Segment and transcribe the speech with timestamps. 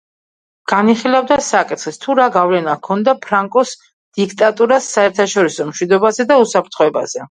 [0.71, 3.77] განიხილავდა საკითხს თუ რა გავლენა ჰქონდა ფრანკოს
[4.23, 7.19] დიქტატურას საერთაშორისო მშვიდობაზე და უსაფრთხოებაზე.